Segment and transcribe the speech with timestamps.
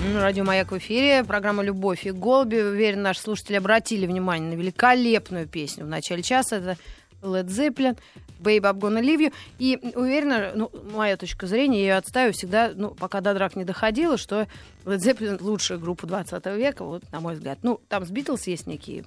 [0.00, 1.24] Радио «Маяк» в эфире.
[1.24, 2.56] Программа «Любовь и голуби».
[2.56, 6.56] Уверен, наши слушатели обратили внимание на великолепную песню в начале часа.
[6.56, 6.76] Это
[7.22, 7.98] Led Zeppelin,
[8.40, 9.32] Babe, I'm gonna leave you.
[9.58, 13.64] И уверена, ну, моя точка зрения, я ее отставлю всегда, ну, пока до драк не
[13.64, 14.48] доходило, что
[14.84, 17.58] Led Zeppelin лучшая группа 20 века, вот, на мой взгляд.
[17.62, 19.04] Ну, там с Битлз есть некие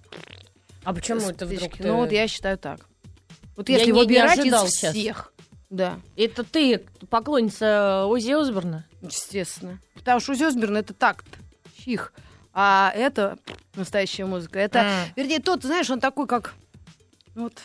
[0.84, 1.88] А почему это вдруг ты...
[1.88, 2.82] Ну, вот я считаю так.
[3.56, 4.94] Вот Я если не- не выбирать из сейчас.
[5.76, 6.80] Да, Это ты
[7.10, 8.86] поклонница Ози Осборна?
[9.02, 9.80] естественно.
[9.96, 11.26] Потому что Узи Осборн это такт,
[11.84, 12.14] чих.
[12.54, 13.38] А это
[13.76, 14.60] настоящая музыка.
[14.60, 15.06] Это, А.
[15.16, 16.54] вернее, тот, знаешь, он такой, как,
[17.36, 17.60] ну вот,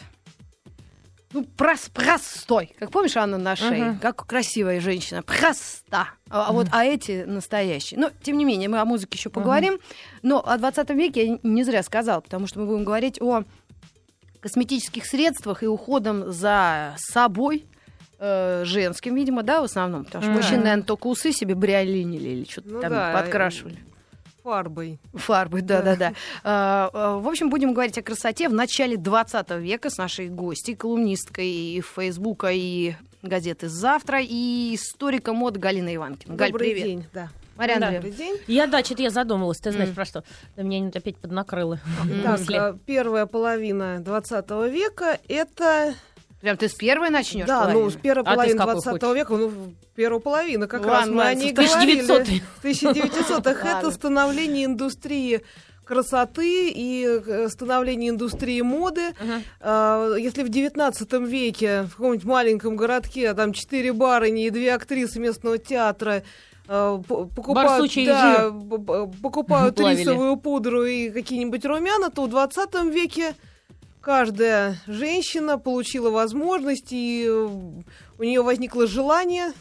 [1.33, 2.74] ну, прос- простой.
[2.78, 3.84] Как помнишь, Анна на шее?
[3.84, 3.98] Мгм.
[3.98, 5.22] Как красивая женщина.
[5.22, 6.09] Проста.
[6.30, 8.00] А, а вот, а эти настоящие.
[8.00, 9.78] Но, тем не менее, мы о музыке еще поговорим.
[10.22, 13.45] Но о 20 веке я не зря сказала, потому что мы будем говорить о
[14.41, 17.66] косметических средствах и уходом за собой,
[18.18, 20.04] э, женским, видимо, да, в основном.
[20.04, 23.78] Потому что мужчины, наверное, только усы себе бриолинили или что-то Ну там да, подкрашивали.
[24.42, 24.98] Фарбой.
[25.12, 26.14] Фарбы, да-да-да.
[26.42, 30.75] А, а, В общем, будем говорить о красоте в начале 20 века с нашей гостьей,
[30.75, 36.36] колумнисткой и Фейсбука, и газеты «Завтра», и историком моды Галиной Иванкиной.
[36.36, 36.84] Галь, Добрый привет.
[36.86, 37.28] день, да.
[37.56, 37.92] Марьяна Да.
[37.94, 38.36] Добрый день.
[38.47, 39.58] Я, да, что-то я задумалась.
[39.58, 39.94] Ты знаешь, М.
[39.97, 40.22] про что?
[40.56, 41.80] Да меня опять поднакрыло.
[42.22, 45.94] Так, а, первая половина 20 века это...
[46.41, 47.47] Прям ты с первой начнешь?
[47.47, 49.17] да, ну, с первой А половины какой 20 хочешь?
[49.17, 49.53] века, ну,
[49.97, 52.03] первая половина, как Ладно, раз мы о ней в говорили.
[52.05, 52.42] 1900-е.
[52.62, 53.64] 1900-х.
[53.64, 53.78] Ладно.
[53.78, 55.42] Это становление индустрии
[55.84, 59.14] красоты и э, становление индустрии моды.
[59.61, 65.19] А, Если в 19 веке в каком-нибудь маленьком городке там четыре барыни и две актрисы
[65.19, 66.22] местного театра
[66.69, 68.53] а, по- покупают, да,
[69.22, 73.34] покупают рисовую пудру и какие-нибудь румяна, то в 20 веке
[74.09, 79.53] каждая женщина получила возможность, и э, у нее возникло желание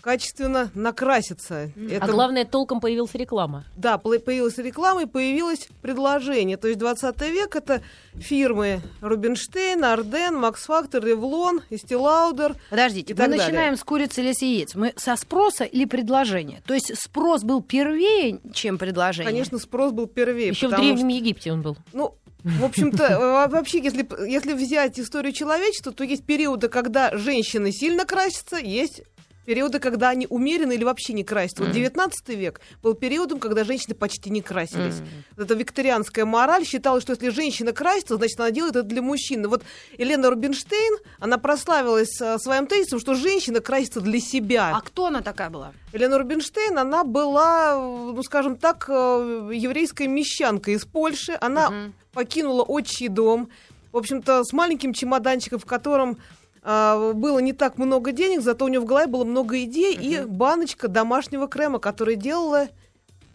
[0.00, 1.70] качественно накраситься.
[2.00, 3.66] А главное, толком появилась реклама.
[3.76, 6.56] Да, появилась реклама и появилось предложение.
[6.56, 7.82] То есть 20 век это
[8.14, 12.56] фирмы Рубинштейн, Арден, Макс Фактор, Ревлон, Истилаудер.
[12.70, 13.44] Подождите, и мы так далее.
[13.46, 14.74] начинаем с курицы или с яиц.
[14.74, 16.62] Мы со спроса или предложения?
[16.66, 19.30] То есть спрос был первее, чем предложение?
[19.30, 20.48] Конечно, спрос был первее.
[20.48, 21.74] Еще в Древнем Египте он был.
[21.74, 27.16] что, ну, в общем-то, э, вообще, если, если взять историю человечества, то есть периоды, когда
[27.16, 29.02] женщины сильно красятся, есть
[29.44, 31.64] периоды, когда они умеренно или вообще не красятся.
[31.64, 34.96] Вот 19 век был периодом, когда женщины почти не красились.
[35.36, 39.48] Вот эта викторианская мораль считала, что если женщина красится, значит, она делает это для мужчины.
[39.48, 39.62] Вот
[39.98, 44.70] Елена Рубинштейн, она прославилась э, своим тезисом, что женщина красится для себя.
[44.74, 45.72] А кто она такая была?
[45.92, 51.36] Елена Рубинштейн, она была, ну, скажем так, э, еврейская мещанка из Польши.
[51.40, 51.94] Она Мгм.
[52.12, 53.48] покинула отчий дом,
[53.92, 56.18] в общем-то, с маленьким чемоданчиком, в котором
[56.64, 60.20] а, было не так много денег, зато у нее в голове было много идей и
[60.24, 62.68] баночка домашнего крема, который делала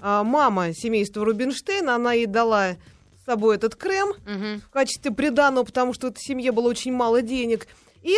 [0.01, 1.95] а, мама семейства Рубинштейна.
[1.95, 2.71] Она ей дала
[3.21, 4.61] с собой этот крем Мгм.
[4.61, 7.67] в качестве приданого, потому что в этой семье было очень мало денег.
[8.01, 8.15] И, И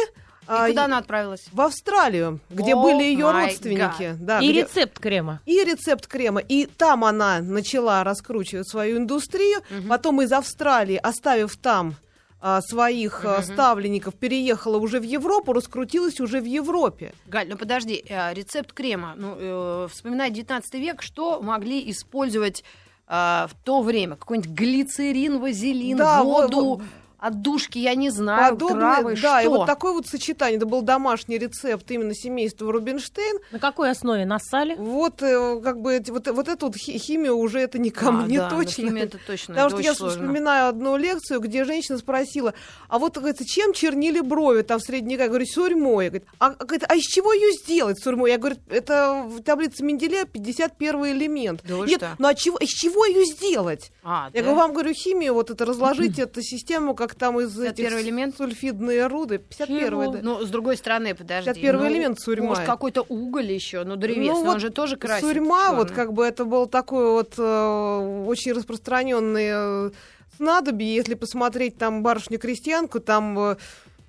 [0.48, 1.42] а, куда она отправилась?
[1.52, 4.16] в Австралию, где О были ее родственники.
[4.20, 5.42] Да, И где- рецепт крема.
[5.46, 6.40] и рецепт крема.
[6.40, 9.62] И там она начала раскручивать свою индустрию.
[9.90, 11.96] Потом из Австралии, оставив там
[12.42, 17.14] а, своих а, ставленников, переехала уже в Европу, раскрутилась уже в Европе.
[17.28, 19.14] Галь, ну подожди, э, рецепт крема.
[19.16, 22.64] Ну, э, вспоминая 19 век, что могли использовать
[23.08, 24.16] э, в то время?
[24.16, 26.84] Какой-нибудь глицерин, вазелин, Да, во- воду, во-
[27.22, 29.46] отдушки, я не знаю, Подобное- травы, да, что?
[29.46, 30.58] и вот такое вот сочетание.
[30.58, 33.38] Это был домашний рецепт именно семейства Рубинштейн.
[33.52, 34.26] На какой основе?
[34.26, 34.76] На сале?
[34.76, 38.38] Вот, э, как бы, вот, вот эту вот хи- химию уже это никому А, не
[38.38, 38.72] да, точно.
[38.88, 40.20] химия это точно, Потому это что я сложно.
[40.24, 42.54] вспоминаю одну лекцию, где женщина спросила,
[42.90, 45.24] а вот, говорится, чем чернили брови там в средние века?
[45.26, 46.08] Я говорю, сурьмой.
[46.10, 48.32] Говорит, а, говорит, а из чего ее сделать сурьмой?
[48.32, 51.62] Я говорю, это в таблице Менделея 51 элемент.
[51.64, 52.16] Да Нет, что?
[52.18, 53.92] ну а чего, из чего ее сделать?
[54.04, 54.48] А, Я да?
[54.48, 58.38] говорю, вам говорю, химию, вот это разложить эту систему, как там из 51 этих элемент?
[58.38, 59.38] сульфидные руды.
[59.40, 60.08] 51 Чего?
[60.08, 60.20] да.
[60.22, 61.50] Ну, с другой стороны, подожди.
[61.50, 62.48] 51 ну, элемент сурьма.
[62.48, 65.26] Может, какой-то уголь еще, ну, древесный, Ну, он вот же тоже красит.
[65.28, 65.78] Сурьма, чёрный.
[65.78, 69.92] вот как бы это был такой вот э, очень распространенный э,
[70.38, 70.96] снадобье.
[70.96, 73.56] Если посмотреть там барышню-крестьянку, там э,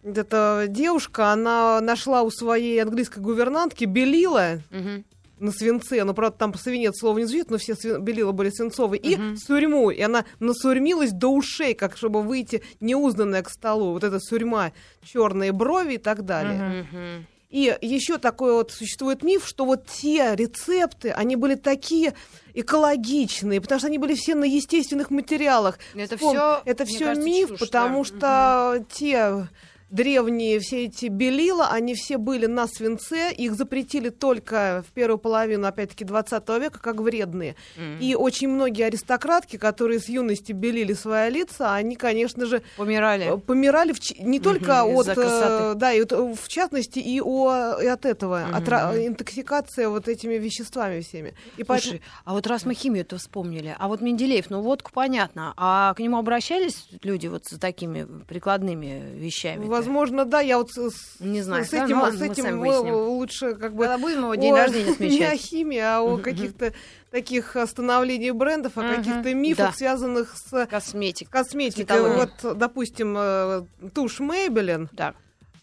[0.05, 5.05] эта девушка, она нашла у своей английской гувернантки белила Мгм.
[5.43, 9.01] На свинце, ну, правда, там свинец слово не звучит, но все свин- белила были свинцовые,
[9.01, 14.19] и сурьму, и она насурьмилась до ушей, как чтобы выйти неузнанная к столу, вот эта
[14.21, 14.73] сурьма,
[15.05, 16.87] черные брови и так далее.
[16.91, 17.27] Мгм.
[17.51, 22.15] И еще такой вот существует миф, что вот те рецепты, они были такие
[22.55, 25.79] экологичные, потому что они были все на естественных материалах.
[25.95, 28.77] Это Вспом- всё, это все кажется, миф, чушь, потому да.
[28.79, 29.49] что те
[29.93, 35.67] древние все эти белила, они все были на свинце, их запретили только в первую половину,
[35.67, 37.55] опять-таки, 20 века, как вредные.
[38.01, 43.35] И очень многие аристократки, которые с юности белили свои лица, они, конечно же, Помирали.
[43.35, 47.21] э, помирали в не только Мгм, от, э, да, и вот, э, в частности и,
[47.21, 49.07] о, и от этого, от ра- Мгм.
[49.09, 51.35] интоксикации вот этими веществами всеми.
[51.57, 55.93] И Слушай, а вот раз мы химию-то вспомнили, а вот Менделеев, ну водку понятно, а
[55.95, 59.67] к нему обращались люди вот с такими прикладными вещами?
[59.85, 62.61] Возможно, да, я вот с, Не знаю, с да, этим, ну с этим
[63.09, 66.73] лучше как бы Когда будем его день о- рождения не о химии, а о каких-то
[67.11, 69.73] таких становлений брендов, о каких-то мифах, Да.
[69.77, 71.29] связанных с Косметик.
[71.31, 72.03] косметикой.
[72.15, 73.65] Вот, допустим, э,
[73.95, 75.15] тушь Maybelline, Да,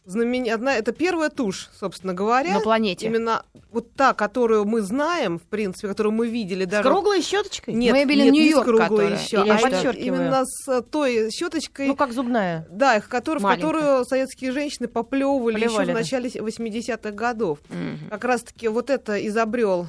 [0.10, 0.50] знамен...
[0.52, 2.54] одна, это первая тушь, собственно говоря.
[2.54, 3.06] на планете.
[3.06, 6.90] Именно вот та, которую мы знаем, в принципе, которую мы видели С даже...
[6.90, 7.74] круглой щеточкой?
[7.76, 9.18] Нет, Maybelline нет, не с круглой которая?
[9.20, 9.58] еще, а?
[9.60, 10.06] Подчеркиваю.
[10.08, 12.68] именно с той щеточкой, Ну, как зубная.
[12.72, 16.00] да, их, который, в которую советские женщины поплевывали еще Поплевали, в да.
[16.00, 17.60] начале 80-х годов.
[17.70, 18.10] Мгм.
[18.10, 19.88] Как раз-таки вот это изобрел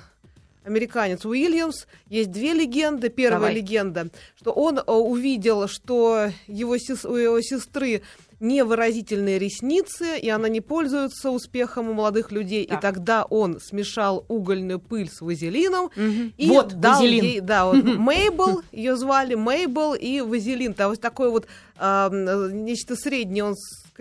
[0.65, 1.87] американец Уильямс.
[2.09, 3.09] Есть две легенды.
[3.09, 3.55] Первая Давай.
[3.55, 8.03] легенда, что он э, увидел, что его сес- у его сестры
[8.41, 12.67] невыразительные ресницы, и она не пользуется успехом у молодых людей.
[12.67, 12.79] Так.
[12.79, 16.33] И тогда он смешал угольную пыль с вазелином Мгм.
[16.37, 17.25] и Вот, дал вазелин.
[17.25, 20.75] ей, да, вот Мейбл, ее звали Мейбл и Вазелин.
[20.75, 21.47] Там вот такой вот
[21.79, 23.55] м, нечто среднее он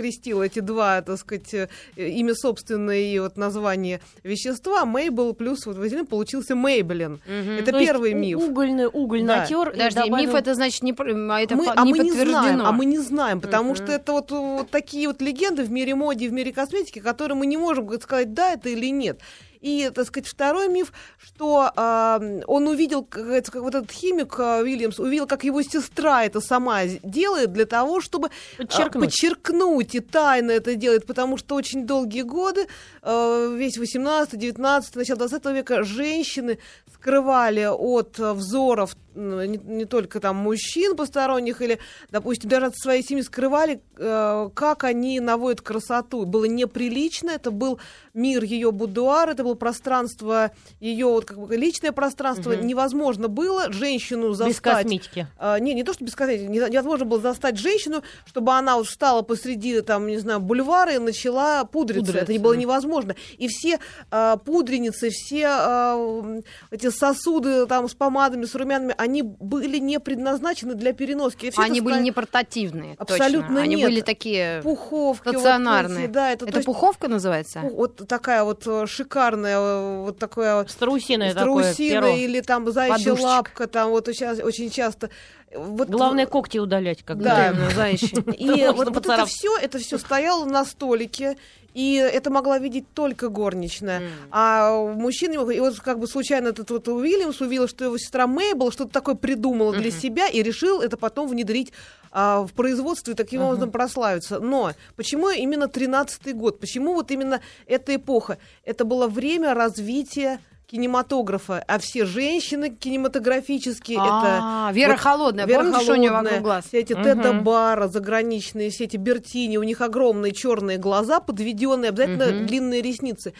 [0.03, 1.67] скрестил эти два, так сказать, э,
[1.97, 4.85] имя собственное и вот название вещества.
[4.85, 7.19] Мейбл плюс вот Вазелин получился Мейблин.
[7.27, 7.51] Мгм.
[7.59, 8.37] Это То есть первый у- миф.
[8.39, 9.37] Угольный уголь Да.
[9.37, 9.71] натер.
[9.71, 12.41] Подожди, добавил- миф это значит не, пр- а это мы, а не мы не подтверждено.
[12.41, 13.75] знаем, а мы не знаем, потому Мгм.
[13.75, 17.37] что это вот, вот такие вот легенды в мире моды, и в мире косметики, которые
[17.37, 19.19] мы не можем сказать, да это или нет.
[19.61, 24.59] И, так сказать, второй миф, что а, он увидел, как, как вот этот химик а,
[24.61, 29.05] Уильямс, увидел, как его сестра это сама делает для того, чтобы а, Подчеркнуть.
[29.05, 32.67] подчеркнуть и тайно это делает, потому что очень долгие годы,
[33.01, 36.59] э, весь 18, 19, начало 20 века, женщины
[36.93, 41.79] скрывали от э, взоров не, не только там мужчин посторонних или,
[42.11, 46.25] допустим, даже от своей семьи скрывали, э, как они наводят красоту.
[46.25, 47.79] Было неприлично, это был
[48.13, 52.51] мир ее будуар, это было пространство ее вот как бы личное пространство.
[52.51, 52.67] Мгм.
[52.67, 55.27] Невозможно было женщину Без застать косметики.
[55.37, 58.87] а, не, не то, что без косметики, не- невозможно было застать женщину, чтобы она вот
[58.87, 62.05] встала посреди, там, не знаю, бульвара и начала пудриться.
[62.05, 62.23] Пудриться.
[62.23, 63.15] Это не было невозможно.
[63.37, 63.79] И все
[64.11, 70.75] а, пудреницы, все м, эти сосуды там с помадами, с румянами, они были не предназначены
[70.75, 71.47] для переноски.
[71.47, 72.95] И всё Они были ста- не портативные.
[72.97, 73.61] Абсолютно точно.
[73.61, 73.85] Они нет.
[73.89, 75.27] были такие пуховки.
[75.27, 76.05] вот стационарные.
[76.05, 77.59] эти, да, это, то Это есть, пуховка называется?
[77.61, 82.15] вот такая вот э, шикарная, э, вот такая вот Страусиное такое страусиная перо.
[82.15, 85.09] или там заячья лапка, там вот сейчас очень часто.
[85.55, 87.49] Вот, Главное когти удалять, как Да.
[87.49, 88.09] Именно, заячьи.
[88.37, 91.37] И вот, вот это все, это все стояло на столике,
[91.73, 94.01] и это могла видеть только горничная.
[94.31, 95.33] А мужчина.
[95.51, 99.15] И вот как бы случайно этот вот Уильямс увидел, что его сестра Мейбл что-то такое
[99.15, 101.71] придумала для себя и решил это потом внедрить
[102.11, 104.39] а, в производство и таким образом прославиться.
[104.39, 106.59] Но почему именно 13-й год?
[106.59, 108.39] Почему вот именно эта эпоха?
[108.65, 110.39] Это было время развития
[110.69, 116.41] кинематографа, а все женщины кинематографические это А, Вера вот Холодная, Вера у нее Холодная, вокруг
[116.41, 116.65] глаз?
[116.67, 117.03] Все эти Мгм.
[117.03, 123.33] Теда-бара заграничные, все эти Бертини, у них огромные черные глаза, подведенные, обязательно длинные ресницы.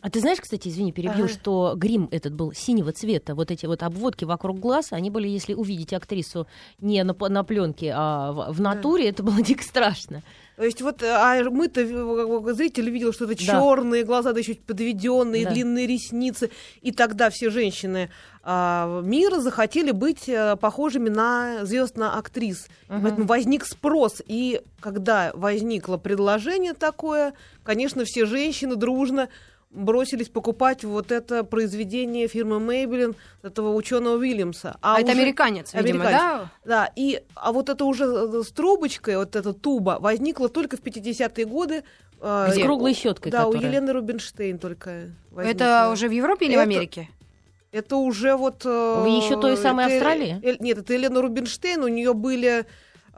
[0.00, 1.34] А ты знаешь, кстати, извини, перебью, Ага.
[1.34, 3.34] что грим этот был синего цвета.
[3.34, 6.46] Вот эти вот обводки вокруг глаз, они были, если увидеть актрису
[6.80, 10.22] не на, на пленке, а в, в натуре, это было дико страшно.
[10.58, 13.44] То есть вот, э, а мы-то, зритель видел, что это Да.
[13.44, 15.52] черные глаза, да еще подведенные, Да.
[15.52, 16.50] длинные ресницы.
[16.82, 18.10] И тогда все женщины
[18.42, 22.66] а, мира захотели быть э, похожими на звезд, на актрис.
[22.88, 23.02] Мгм.
[23.02, 24.20] Поэтому возник спрос.
[24.26, 29.28] И когда возникло предложение такое, конечно, все женщины дружно
[29.70, 34.76] бросились покупать вот это произведение фирмы Maybelline, этого ученого Уильямса.
[34.80, 36.20] А, это уже- американец, видимо, Американец.
[36.20, 36.50] да?
[36.64, 40.80] Да, и, а вот это уже э, с трубочкой, вот эта туба, возникла только в
[40.80, 41.84] 50-е годы.
[42.20, 43.70] э, С у- круглой щеткой, Да, у которая.
[43.70, 45.64] Елены Рубинштейн только возникла.
[45.64, 47.08] Это уже в Европе или в Это- Америке?
[47.70, 48.62] Это уже вот...
[48.64, 50.56] э, В ещё той самой это- Австралии?
[50.60, 52.64] нет, это Елена Рубинштейн, у нее были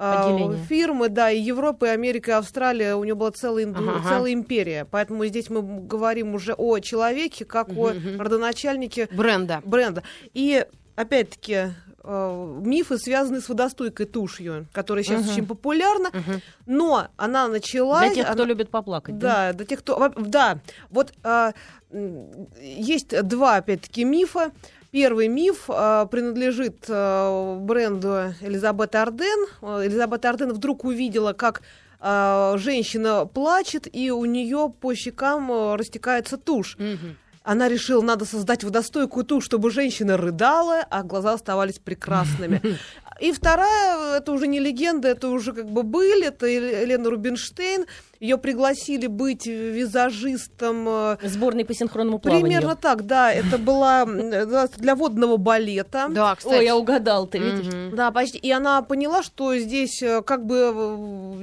[0.00, 0.64] э, Отделения.
[0.64, 4.09] фирмы, да, и Европа, и Америка, и Австралия, у нее была целая, инду- Ага.
[4.09, 4.87] целая империя.
[4.90, 8.21] Поэтому здесь мы говорим уже о человеке, как о Мгм.
[8.21, 9.61] родоначальнике Бренда.
[9.64, 10.02] бренда.
[10.35, 10.64] И
[10.97, 15.30] опять-таки э, мифы связаны с водостойкой тушью, которая сейчас Мгм.
[15.33, 16.40] очень популярна, Мгм.
[16.64, 18.07] но она началась.
[18.07, 19.19] Для тех, кто она- любит поплакать.
[19.19, 19.49] да?
[19.49, 20.09] да, для тех, кто...
[20.16, 21.52] Да, вот а,
[21.92, 24.50] м, есть два, опять-таки, мифа.
[24.91, 29.47] Первый миф а, принадлежит а, бренду Элизабет Арден.
[29.63, 31.63] А, Элизабет Арден вдруг увидела, как
[32.01, 36.77] а, женщина плачет, и у нее по щекам э, растекается тушь.
[36.79, 37.17] Мгм.
[37.43, 42.61] Она решила, надо создать водостойкую тушь, чтобы женщина рыдала, а глаза оставались прекрасными.
[43.21, 47.85] И вторая, это уже не легенда, это уже как бы были, это Ел- Елена Рубинштейн.
[48.19, 52.47] Ее пригласили быть визажистом э, Сборной по синхронному плаванию.
[52.47, 53.33] Примерно так, да.
[53.33, 56.09] Это была э, для водного балета.
[56.11, 56.55] Да, кстати.
[56.59, 57.93] Ой, я угадал, ты видишь?
[57.95, 58.39] Да, почти.
[58.39, 60.71] И она поняла, что здесь э, как бы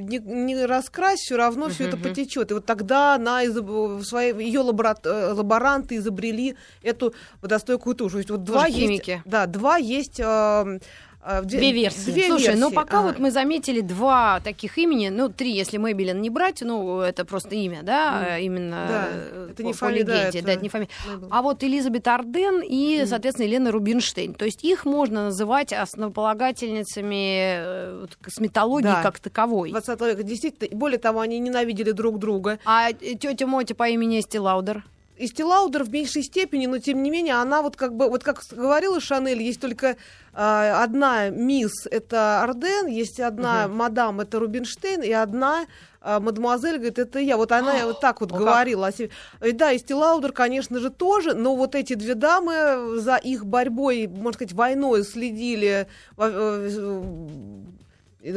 [0.02, 2.52] не, не раскрась, все равно все это потечет.
[2.52, 8.12] И вот тогда она изоб- своей ее лаборанты изобрели эту водостойкую тушь.
[8.12, 9.22] То есть вот два есть, химики.
[9.26, 10.20] да, два есть.
[10.20, 10.80] э,
[11.28, 12.12] э, Две версии.
[12.12, 12.76] Две Слушай, ну версии.
[12.76, 13.08] пока Ага.
[13.08, 17.56] вот мы заметили два таких имени, ну три, если Мэйбелин не брать, ну это просто
[17.56, 20.54] имя, да, э, именно Да, э, это по, не по фамилия, да, легенде, это- да,
[20.54, 20.90] это не фамилия.
[21.08, 21.28] Мэйбл.
[21.32, 23.08] А вот Элизабет Арден и, Мгм.
[23.08, 24.34] соответственно, Елена Рубинштейн.
[24.34, 27.58] То есть их можно называть основополагательницами
[28.04, 29.02] э, косметологии Да.
[29.04, 29.72] как таковой.
[29.72, 30.24] 20 века.
[30.24, 32.60] Действительно, более того, они ненавидели друг друга.
[32.66, 34.84] А тетя Мотя по имени Эсти Лаудер?
[35.18, 38.44] И Стилаудер в меньшей степени, но тем не менее, она вот как бы, вот как
[38.52, 39.98] говорила Шанель, есть только
[40.34, 45.66] а, одна мисс, это Арден, есть одна мадам, это Рубинштейн, и одна
[46.02, 47.36] а, мадемуазель, говорит, это я.
[47.36, 48.40] Вот она вот так вот как.
[48.40, 48.90] говорила.
[48.90, 54.08] И Да, и Стилаудер, конечно же, тоже, но вот эти две дамы за их борьбой,
[54.08, 55.88] можно сказать, войной следили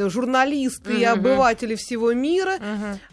[0.09, 1.11] журналисты и Мгм.
[1.13, 2.53] обыватели всего мира.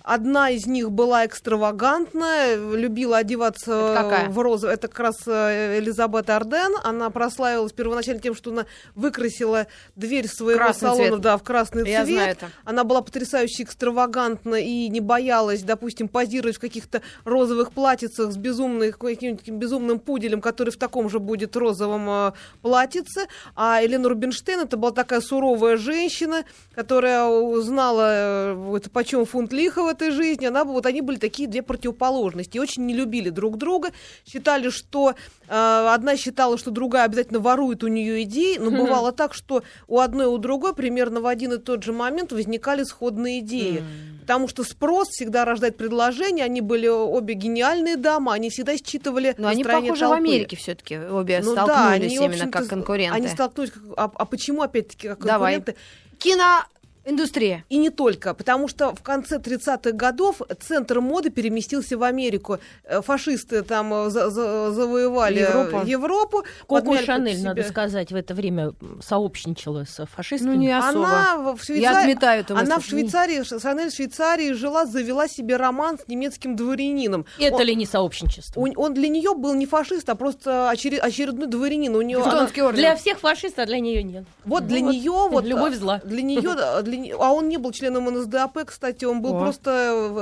[0.03, 4.75] Одна из них была экстравагантная, любила одеваться в розовый.
[4.75, 6.75] Это как раз э, Элизабет Арден.
[6.83, 9.67] Она прославилась первоначально тем, что она выкрасила
[9.97, 11.21] дверь своего Красный салона цвет.
[11.21, 12.15] да, в красный Я цвет.
[12.17, 12.51] знаю это.
[12.65, 18.93] Она была потрясающе экстравагантна и не боялась, допустим, позировать в каких-то розовых платьицах с безумной,
[18.93, 22.33] каким-нибудь таким безумным пуделем, который в таком же будет розовом э,
[22.63, 23.27] платьице.
[23.55, 26.45] А Елена Рубинштейн это была такая суровая женщина,
[26.79, 30.47] которая узнала, э, это почем фунт лиха в этой жизни.
[30.47, 32.57] Она, вот они были такие две противоположности.
[32.57, 33.91] И очень не любили друг друга.
[34.25, 35.17] Считали, что
[35.49, 38.59] э, одна считала, что другая обязательно ворует у нее идеи.
[38.59, 41.93] Но бывало так, что у одной и у другой примерно в один и тот же
[41.93, 43.83] момент возникали сходные идеи.
[44.21, 46.45] Потому что спрос всегда рождает предложение.
[46.45, 50.29] Они были обе гениальные дамы, они всегда считывали Но они настроение похожи в толпы.
[50.29, 53.17] Америке все-таки обе Ну да, столкнулись они, в именно как конкуренты.
[53.17, 55.55] Они столкнулись, а, а почему опять-таки как Давай.
[55.55, 55.81] конкуренты?
[56.19, 56.69] きな
[57.09, 57.65] Киноиндустрия.
[57.71, 62.59] И не только, потому что в конце 30-х годов центр моды переместился в Америку.
[62.85, 65.83] Э, Фашисты там э, за- за- завоевали Европу.
[65.87, 66.45] Европу.
[66.69, 70.51] Коко Шанель, надо сказать, в это время сообщничала с фашистами.
[70.55, 71.07] Ну, не особо.
[71.07, 75.29] Она в в Я Швейцарии, отметаю эту она в Швейцарии, Шанель в Швейцарии жила, завела
[75.29, 77.25] себе роман с немецким дворянином.
[77.39, 78.61] Это он, ли не сообщничество?
[78.61, 81.95] он- он для нее был не фашист, а просто очеред- очередной дворянин.
[81.97, 82.75] У нее орден.
[82.75, 84.25] Для всех фашистов, а для нее нет.
[84.45, 86.01] Вот для Ну, нее вот любовь зла.
[86.05, 89.41] Для нее, для не- а он не был членом НСДАП, кстати, он был О.
[89.41, 89.71] просто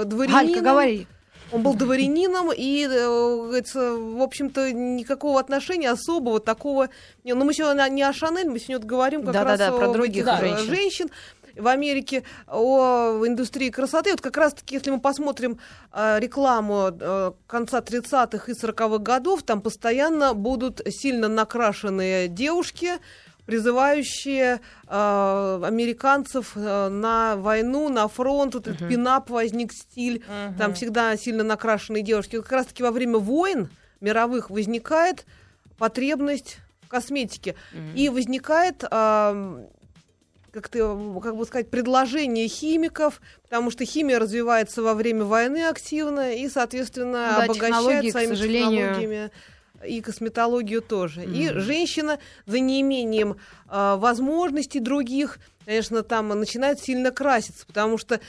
[0.03, 0.47] э, дворянином.
[0.47, 1.07] Галька, говори.
[1.53, 6.89] Он был дворянином, и, э, говорится, в общем-то, никакого отношения особого такого...
[7.25, 9.93] не- Ну, мы сегодня не о Шанель, мы сегодня говорим как Да-да-да, раз про об
[9.93, 10.67] других этих, э, женщин.
[10.75, 11.11] женщин
[11.57, 14.11] в Америке, о индустрии красоты.
[14.11, 15.59] Вот как раз-таки, если мы посмотрим
[15.93, 22.95] э, рекламу э, конца 30-х и 40-х годов, там постоянно будут сильно накрашенные девушки,
[23.47, 28.55] призывающие э, американцев э, на войну, на фронт.
[28.55, 30.23] Вот этот пинап возник стиль.
[30.59, 32.41] Там всегда сильно накрашенные девушки.
[32.41, 35.25] Как раз-таки во время войн мировых возникает
[35.79, 37.55] потребность в косметике.
[37.95, 39.67] И возникает ам,
[40.53, 40.79] как, ты,
[41.23, 47.29] как бы сказать, предложение химиков, потому что химия развивается во время войны активно и, соответственно,
[47.33, 48.71] Ну да, обогащает к своими сожалению.
[48.89, 49.31] технологиями
[49.87, 51.25] и косметологию тоже.
[51.25, 53.37] И женщина за неимением
[53.69, 58.21] а, возможностей других, конечно, там начинает сильно краситься, потому что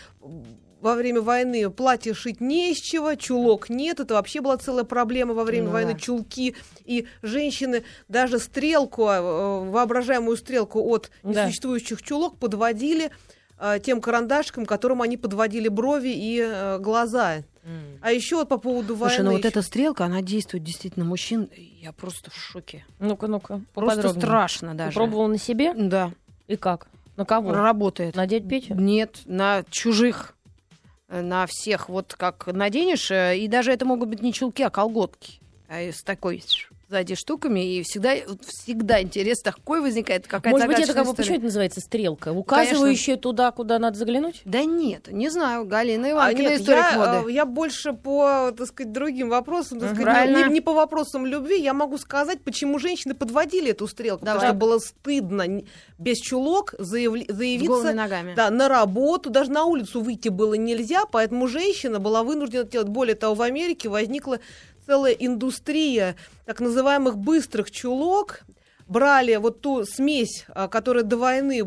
[0.79, 3.99] во время войны платье шить не из чего, чулок нет.
[3.99, 5.93] Это вообще была целая проблема во время Ну войны.
[5.93, 5.99] да.
[5.99, 6.55] Чулки.
[6.85, 9.19] И женщины даже стрелку, э,
[9.71, 11.45] воображаемую стрелку от Да.
[11.45, 13.09] несуществующих чулок подводили
[13.59, 16.77] э, тем карандашком, которым они подводили брови и э,
[18.01, 19.23] А еще вот по поводу Слушай, войны.
[19.29, 21.49] ну вот эта стрелка, она действует действительно мужчин.
[21.81, 22.85] Я просто в шоке.
[22.99, 24.93] Ну-ка, ну-ка, Просто страшно даже.
[24.95, 25.73] Пробовала на себе?
[25.73, 26.13] Да,
[26.47, 26.87] И как?
[27.17, 27.51] На кого?
[27.51, 28.15] работает.
[28.15, 28.75] На дядь Петю?
[28.75, 30.35] Нет, на чужих.
[31.09, 31.89] э, На всех.
[31.89, 35.39] Вот как наденешь, э, и даже это могут быть не чулки, а колготки.
[35.67, 36.43] А с такой
[36.89, 38.13] сзади штуками, и всегда,
[38.47, 42.31] всегда интерес такой возникает, какая-то Может быть, это как бы, почему это называется стрелка?
[42.31, 44.41] Указывающая туда, куда надо заглянуть?
[44.45, 47.29] Да нет, не знаю, Галина А, Ивановна, нет, историк я, моды.
[47.29, 51.59] э, я больше по, так сказать, другим вопросам, так сказать, не, не- по вопросам любви,
[51.61, 54.25] я могу сказать, почему женщины подводили эту стрелку.
[54.25, 54.39] Давай.
[54.49, 55.63] Потому что было стыдно
[55.97, 58.33] без чулок голыми заявиться ногами.
[58.35, 62.87] да, на работу, даже на улицу выйти было нельзя, поэтому женщина была вынуждена делать.
[62.87, 64.39] Более того, в Америке возникла
[64.87, 66.15] целая индустрия
[66.45, 68.41] так называемых быстрых чулок.
[68.89, 71.61] Брали вот ту смесь, а, которая до войны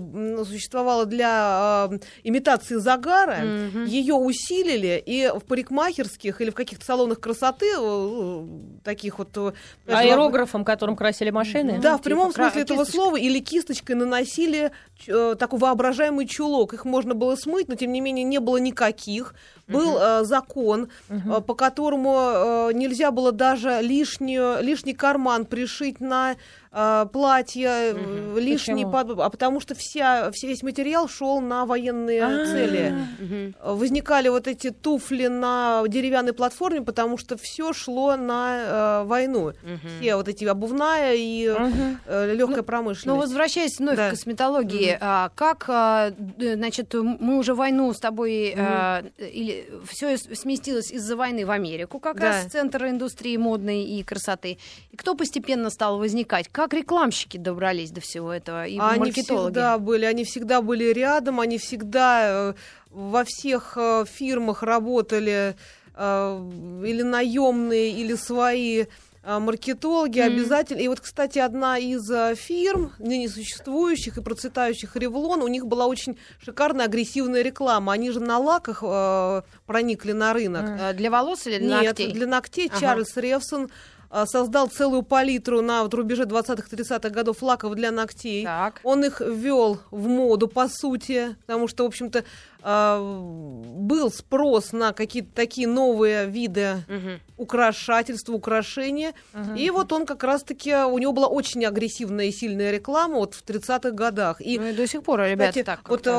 [0.47, 1.91] существовала для а,
[2.25, 3.85] имитации загара, Мгм.
[3.85, 8.47] ее усилили, и в парикмахерских или в каких-то салонах красоты, э,
[8.85, 9.37] таких вот...
[9.37, 9.53] э,
[9.87, 11.79] Аэрографом, которым красили машины?
[11.79, 13.03] да, в типа прямом кра- смысле этого кисточкой.
[13.03, 14.71] слова, или кисточкой наносили
[15.07, 16.73] э, такой воображаемый чулок.
[16.73, 19.35] Их можно было смыть, но тем не менее не было никаких.
[19.73, 26.37] Был э, закон, э, по которому э, нельзя было даже лишнюю, лишний карман пришить на
[26.73, 32.47] э, платье, э, лишний под- а потому что вся, весь материал шел на военные А.
[32.47, 32.95] цели.
[33.21, 39.53] Э, Возникали вот эти туфли на деревянной платформе, потому что все шло на э, войну.
[40.01, 41.99] Все вот эти обувная и Мгм.
[42.37, 43.07] легкая промышленность.
[43.07, 44.09] Ну, возвращаясь вновь Да.
[44.09, 50.91] к косметологии, а, как, а, значит, мы уже войну с тобой, а, или все сместилось
[50.91, 52.27] из-за войны в Америку, как Да.
[52.29, 54.59] раз центр индустрии модной и красоты.
[54.91, 56.49] И кто постепенно стал возникать?
[56.49, 59.53] Как рекламщики добрались до всего этого и они маркетологи?
[59.53, 62.55] всегда были, они всегда были рядом, они всегда э,
[62.91, 65.55] во всех э, фирмах работали
[65.95, 66.51] э,
[66.85, 68.87] или наемные, или свои
[69.23, 70.81] э, маркетологи обязательно.
[70.81, 75.87] И вот, кстати, одна из э, фирм, ныне существующих и процветающих Ревлон, у них была
[75.87, 77.93] очень шикарная агрессивная реклама.
[77.93, 80.65] Они же на лаках э, проникли на рынок.
[80.81, 82.13] А, Для волос или для Нет, ногтей?
[82.13, 82.81] для ногтей Ага.
[82.81, 83.71] Чарльз Ревсон
[84.13, 88.45] а, создал целую палитру на вот рубеже 20-30-х годов лаков для ногтей.
[88.45, 88.81] Так.
[88.83, 92.25] Он их ввел в моду, по сути, потому что, в общем-то, а,
[92.63, 97.21] был спрос на какие-то такие новые виды Мгм.
[97.37, 99.13] украшательства, украшения.
[99.57, 103.43] И вот он как раз-таки, у него была очень агрессивная и сильная реклама вот в
[103.45, 104.41] 30-х годах.
[104.41, 106.11] И Ну и до сих пор, ребята, кстати, так вот э,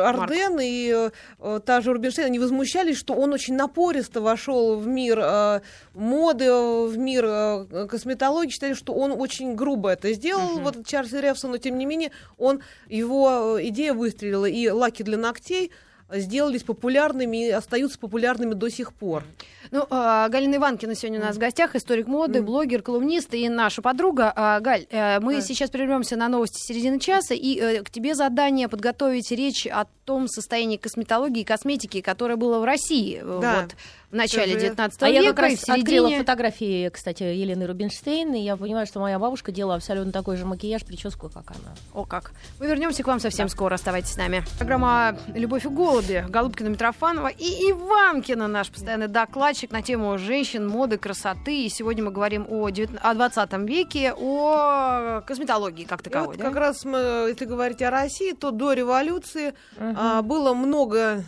[0.00, 1.10] Арден и
[1.40, 5.60] э, та же Рубинштейн, они возмущались, что он очень напористо вошел в мир э,
[5.94, 11.50] моды, в мир э, косметологии, считали, что он очень грубо это сделал, вот Чарльз Ревсон,
[11.52, 15.70] но тем не менее он, его э, идея выстрелила, и лаки для ногтей
[16.10, 19.24] сделались популярными и остаются популярными до сих пор.
[19.70, 23.80] Ну, а, Галина Иванкина сегодня у нас в гостях, историк моды, блогер, колумнист и наша
[23.80, 24.30] подруга.
[24.36, 25.40] А, Галь, э, мы Да.
[25.40, 30.28] сейчас прервемся на новости середины часа, и э, к тебе задание подготовить речь о том
[30.28, 33.62] состоянии косметологии и косметики, которое было в России э, Да.
[33.62, 33.74] вот,
[34.14, 35.82] в начале Тоже- 19 А я века как и раз в середине.
[35.82, 40.46] открыла фотографии, кстати, Елены Рубинштейн, и я понимаю, что моя бабушка делала абсолютно такой же
[40.46, 41.74] макияж, прическу, как она.
[41.92, 42.30] О как.
[42.60, 43.74] Мы вернемся к вам совсем скоро.
[43.74, 44.44] Оставайтесь с нами.
[44.56, 46.24] Программа «Любовь и голуби».
[46.28, 51.64] Голубкина, Митрофанова и Иванкина, наш постоянный докладчик на тему женщин, моды, красоты.
[51.64, 56.26] И сегодня мы говорим о, 19 о 20 веке, о косметологии как И таковой.
[56.28, 56.44] вот да?
[56.44, 61.24] как раз мы, если говорить о России, то до революции а, было много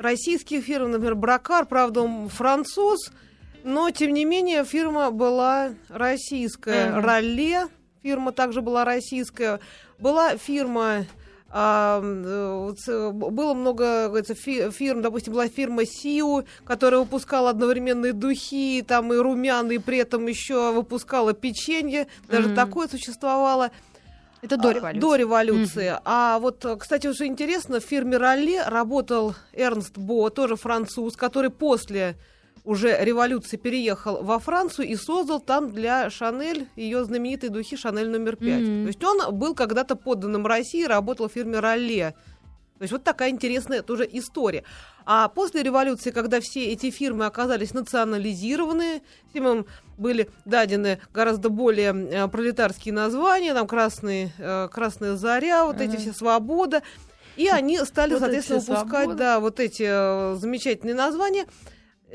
[0.00, 3.10] российских фирм, например, Бракар, правда, он француз,
[3.62, 6.90] но тем не менее фирма была российская.
[6.92, 7.04] Мгм.
[7.04, 7.66] Ролле
[8.02, 9.60] фирма также была российская.
[9.98, 11.04] Была фирма
[11.52, 18.12] а, э, было много говорится, фи- фирм, допустим, была фирма Сиу, которая выпускала одновременно и
[18.12, 22.54] духи, там и румяна, и при этом еще выпускала печенье, даже Мгм.
[22.54, 23.72] такое существовало.
[24.42, 25.00] Это до А, революции.
[25.00, 25.94] До революции.
[26.04, 31.50] А вот, э, кстати, уже интересно, в фирме Ролле работал Эрнст Бо, тоже француз, который
[31.50, 32.16] после
[32.64, 38.36] уже революции переехал во Францию и создал там для Шанель ее знаменитые духи Шанель номер
[38.36, 38.62] пять.
[38.62, 38.84] Мгм.
[38.84, 42.14] То есть он был когда-то подданным России, работал в фирме Ролле.
[42.80, 44.64] То есть вот такая интересная тоже история.
[45.04, 49.66] А после революции, когда все эти фирмы оказались национализированы, всем им
[49.98, 56.14] были дадены гораздо более э, пролетарские названия, там красный, э, красная заря, вот эти все
[56.14, 56.82] свобода.
[57.36, 61.44] И они стали, Вот соответственно, выпускать да, вот эти э, замечательные названия.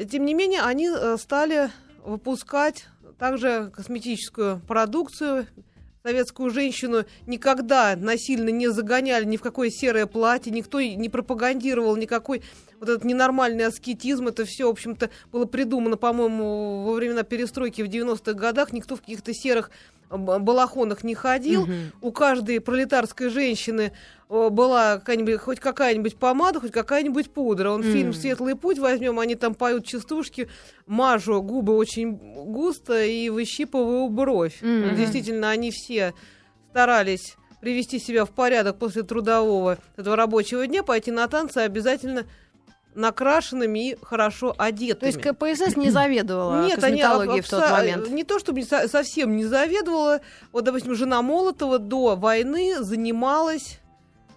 [0.09, 1.69] Тем не менее, они э, стали
[2.03, 2.87] выпускать
[3.19, 5.45] также косметическую продукцию.
[6.05, 12.43] Советскую женщину никогда насильно не загоняли ни в какое серое платье, никто не пропагандировал никакой
[12.79, 14.27] вот этот ненормальный аскетизм.
[14.27, 18.71] Это все, в общем-то, было придумано, по-моему, во времена перестройки в 90-х годах.
[18.71, 19.71] Никто в каких-то серых
[20.09, 21.65] балахонах не ходил.
[21.65, 21.91] Мгм.
[22.01, 23.91] У каждой пролетарской женщины
[24.29, 27.69] э, была какая-нибудь, хоть какая-нибудь помада, хоть какая-нибудь пудра.
[27.69, 27.91] Он Мгм.
[27.91, 30.49] фильм «Светлый путь» возьмем, они там поют частушки,
[30.85, 34.61] мажу губы очень густо и выщипываю бровь.
[34.61, 34.95] Мгм.
[34.95, 36.13] Действительно, они все
[36.71, 42.25] старались привести себя в порядок после трудового этого рабочего дня, пойти на танцы обязательно
[42.95, 45.07] накрашенными и хорошо То одетыми.
[45.09, 48.09] есть КПСС не заведовала Нет, они косметологией об- в тот момент.
[48.09, 50.21] Не то, чтобы не со- совсем не заведовала.
[50.51, 53.79] Вот, допустим, жена Молотова до войны занималась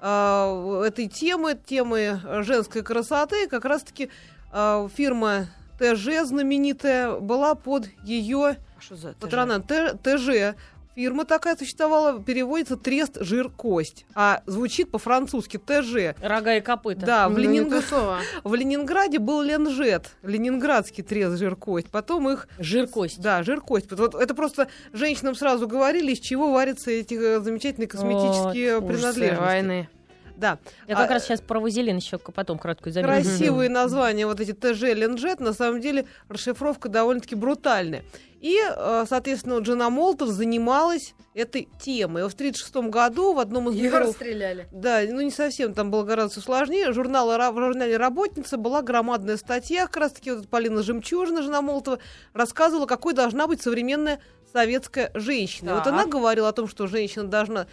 [0.01, 3.49] а, этой темой, темой женской красоты.
[3.49, 4.11] Как раз-таки
[4.53, 5.47] а, фирма
[5.81, 9.21] ТЖ знаменитая была под ее А Что за это же?
[9.21, 9.67] патронат.
[9.67, 10.57] Т- ТЖ.
[10.99, 14.05] Фирма такая существовала, переводится трест, жир, кость.
[14.17, 16.21] А звучит по-французски ТЖ.
[16.21, 17.07] Рога и копыта.
[17.07, 21.87] Да, в, Ну, в Ленинграде был Ленжет, ленинградский трест, жир, кость.
[21.93, 23.21] Потом их Жир кость.
[23.21, 23.93] да, жир кость.
[23.93, 29.41] Вот это просто женщинам сразу говорили, из чего варятся эти э, замечательные косметические Ужасы принадлежности.
[29.41, 29.89] войны.
[30.39, 30.59] Да.
[30.87, 33.13] Я А, как раз сейчас про вазелин еще потом краткую заметку.
[33.23, 38.05] Красивые названия, вот эти ТЖ, Ленджет, на самом деле расшифровка довольно-таки брутальная.
[38.41, 42.23] И, э, соответственно, вот жена Молотов занималась этой темой.
[42.23, 44.69] В 1936 году в одном из Ее номеров расстреляли.
[44.71, 46.93] Да, ну не совсем, там было гораздо сложнее.
[46.93, 51.99] Журнал, в журнале «Работница» была громадная статья, как раз-таки вот Полина Жемчужина, жена Молотова,
[52.33, 54.21] рассказывала, какой должна быть современная
[54.53, 55.71] советская женщина.
[55.71, 55.93] И Вот Так.
[55.93, 57.67] она говорила о том, что женщина должна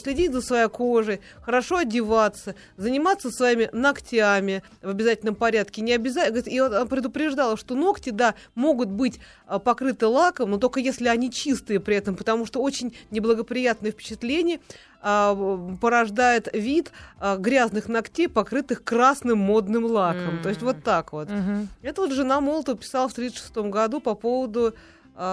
[0.00, 5.82] следить за своей кожей, хорошо одеваться, заниматься своими ногтями в обязательном порядке.
[5.82, 6.38] Не обязательно.
[6.38, 11.30] И она предупреждала, что ногти, да, могут быть а, покрыты лаком, но только если они
[11.30, 14.60] чистые при этом, потому что очень неблагоприятное впечатление
[15.02, 15.34] а,
[15.80, 20.36] порождает вид а, грязных ногтей, покрытых красным модным лаком.
[20.36, 20.42] М.
[20.42, 21.28] То есть вот так вот.
[21.30, 21.68] Мгм.
[21.82, 24.74] Это вот жена Молотова писала в 1936 году по поводу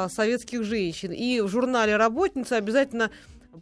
[0.07, 1.11] советских женщин.
[1.11, 3.11] И в журнале «Работница» обязательно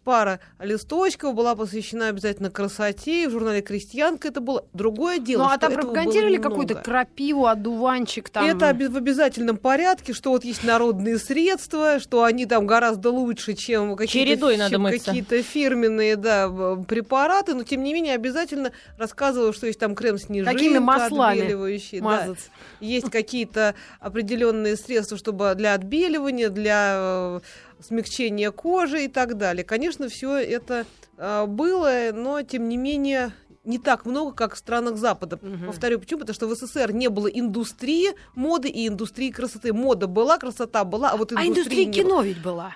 [0.03, 3.23] пара листочков была посвящена обязательно красоте.
[3.23, 5.43] И в журнале «Крестьянка» это было другое дело.
[5.43, 8.45] Ну, а там пропагандировали какую-то крапиву, одуванчик там.
[8.45, 13.95] Это в обязательном порядке, что вот есть народные средства, что они там гораздо лучше, чем
[13.95, 14.47] какие-то,
[14.89, 16.49] какие-то фирменные да,
[16.87, 22.05] препараты, но тем не менее обязательно рассказывала, что есть там крем-снежинка, Какими маслами отбеливающий, да.
[22.05, 22.45] мазаться.
[22.79, 27.41] Есть какие-то определенные средства, чтобы для отбеливания, для
[27.81, 29.63] смягчения кожи и так далее.
[29.63, 30.85] Конечно, все это
[31.17, 33.31] э, было, но тем не менее
[33.63, 35.37] не так много, как в странах Запада.
[35.41, 35.67] Мгм.
[35.67, 36.21] Повторю, почему?
[36.21, 39.71] Потому что в СССР не было индустрии моды и индустрии красоты.
[39.73, 42.03] Мода была, красота была, а вот А индустрии индустрия не было.
[42.03, 42.75] кино ведь была.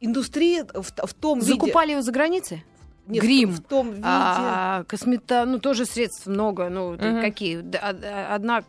[0.00, 1.52] Индустрия в, в том виде...
[1.52, 2.64] Закупали ее за границей?
[3.06, 3.50] Нет, грим.
[3.50, 4.02] В, том виде...
[4.04, 6.68] А космета, ну тоже средств много.
[6.70, 7.20] Ну, Мгм.
[7.20, 7.62] какие?
[7.76, 8.64] А- Одна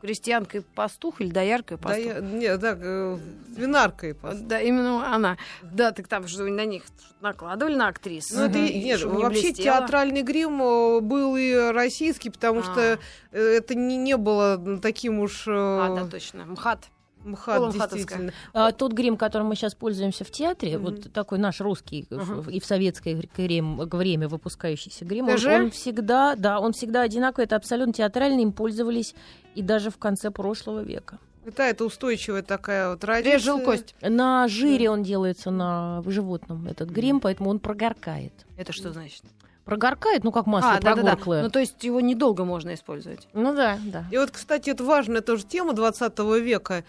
[0.00, 2.04] крестьянка и пастух или доярка и да, пастух?
[2.06, 3.18] я- не, да, э,
[3.54, 4.12] свинаркой.
[4.12, 5.36] пос- Да, именно она.
[5.62, 6.82] Да, так там что на них
[7.20, 8.30] накладывали на актрис.
[8.30, 9.64] Ну, это и- нет, не вообще блестело.
[9.78, 12.62] театральный грим э, был и российский, потому А.
[12.62, 12.98] что
[13.32, 16.44] это не, не было таким уж э, А, да, точно.
[16.46, 16.88] МХАТ.
[17.24, 18.32] МХАТ, действительно.
[18.52, 20.84] А тот грим, которым мы сейчас пользуемся в театре, Мгм.
[20.84, 22.50] вот такой наш русский Ага.
[22.50, 27.56] и в советское грим, время выпускающийся грим, он, он всегда, да, он всегда одинаковый, это
[27.56, 29.14] абсолютно театральный, им пользовались
[29.54, 31.18] и даже в конце прошлого века.
[31.56, 33.38] Да, это устойчивая такая вот традиция.
[33.38, 33.94] Режил кость.
[34.02, 38.32] На жире он делается на животном, этот грим, поэтому он прогоркает.
[38.56, 39.22] Это что значит?
[39.64, 41.02] Прогоркает, ну как масло а, да, да, да.
[41.02, 41.42] прогорклое.
[41.42, 43.28] Ну, то есть его недолго можно использовать.
[43.34, 44.04] Ну да, да.
[44.10, 46.84] И вот, кстати, это важная тоже тема 20 века.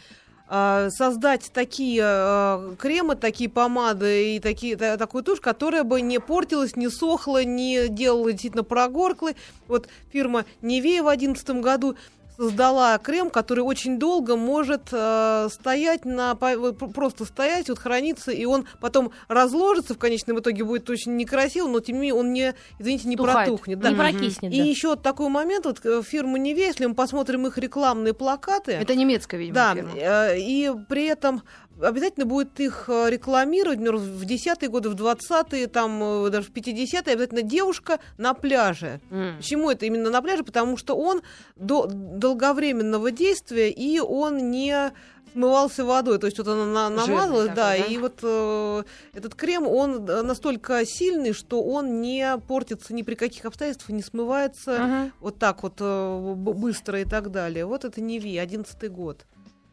[0.48, 6.20] А, Создать такие а, кремы, такие помады и такие, та- такую тушь, которая бы не
[6.20, 9.38] портилась, не сохла, не делала действительно прогорклой.
[9.68, 11.96] Вот фирма Невея в 2011 году
[12.42, 18.46] создала крем, который очень долго может э, стоять на пр- просто стоять, вот храниться, и
[18.46, 22.56] он потом разложится в конечном итоге будет очень некрасиво, но тем не менее он не,
[22.80, 23.48] извините, не Тухает.
[23.48, 23.80] протухнет.
[23.80, 23.90] Да.
[23.92, 24.64] Не прокиснет, И да.
[24.64, 29.38] еще такой момент, вот э, фирма Неве, если мы посмотрим их рекламные плакаты, Это немецкая,
[29.38, 29.92] видимо, да, фирма.
[29.96, 31.44] э, и при этом
[31.80, 36.52] обязательно будет их э, рекламировать, например, в 10-е годы, в 20-е, там, э, даже в
[36.54, 39.00] 50-е, обязательно девушка на пляже.
[39.12, 39.38] М.
[39.38, 40.44] Почему это именно на пляже?
[40.44, 41.22] Потому что он
[41.56, 44.92] до долговременного действия, и он не
[45.34, 47.76] смывался водой, то есть вот она на- намазалась, такой, да, да?
[47.78, 53.16] и вот э, этот крем, он э, настолько сильный, что он не портится ни при
[53.16, 55.12] каких обстоятельствах, не смывается Мгм.
[55.22, 57.66] вот так вот э, быстро и так далее.
[57.66, 59.26] Вот это Неви, 11 год.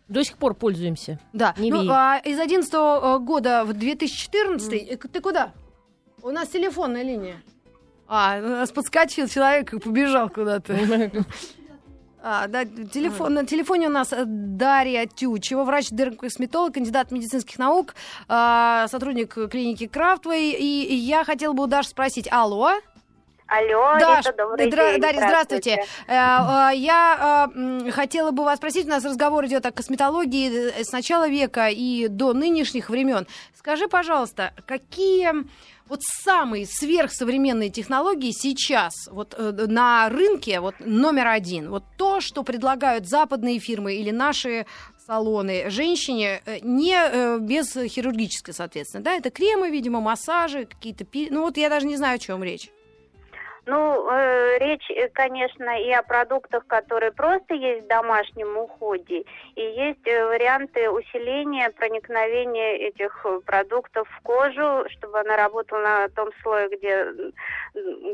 [0.09, 1.19] До сих пор пользуемся.
[1.33, 1.55] Да.
[1.59, 2.73] Не ну, а из 11
[3.21, 5.53] года в 2014 э, ты куда?
[6.23, 7.37] У нас телефонная линия.
[8.09, 10.75] А, у нас подскочил человек и побежал куда-то.
[12.21, 17.95] А, да, телефон, на телефоне у нас э, Дарья Тючева, врач-дермокосметолог, кандидат медицинских наук,
[18.27, 20.53] а, сотрудник клиники Крафтвей.
[20.53, 22.73] И, и я хотела бы у Даши спросить, алло?
[23.49, 25.01] Алло, Даш, это добрый Дра- день.
[25.01, 25.83] Дарья, здравствуйте.
[26.07, 30.93] Э, э, Я э, хотела бы вас спросить, у нас разговор идет о косметологии с
[30.93, 33.27] начала века и до нынешних времен.
[33.59, 35.33] Скажи, пожалуйста, какие
[35.89, 43.09] вот самые сверхсовременные технологии сейчас вот на рынке вот номер один, вот то, что предлагают
[43.09, 44.67] западные фирмы или наши
[45.07, 51.71] салоны женщине не без хирургической, соответственно, да, это кремы, видимо, массажи, какие-то, ну вот я
[51.71, 52.69] даже не знаю, о чем речь.
[53.71, 59.25] Ну, э, речь, э, конечно, и о продуктах, которые просто есть в домашнем уходе,
[59.57, 66.09] и есть э, варианты усиления проникновения этих э, продуктов в кожу, чтобы она работала на
[66.09, 67.13] том слое, где